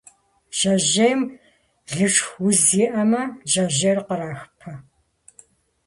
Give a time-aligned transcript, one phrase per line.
[0.57, 1.21] Жьэжьейм
[1.95, 4.71] лышх уз иӏэмэ, жьэжьейр кърахыпэ.